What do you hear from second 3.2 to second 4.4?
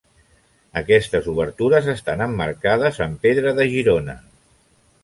pedra de Girona.